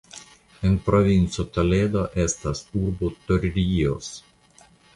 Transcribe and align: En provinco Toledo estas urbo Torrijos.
En 0.69 0.77
provinco 0.87 1.45
Toledo 1.57 2.01
estas 2.25 2.63
urbo 2.81 3.13
Torrijos. 3.29 4.13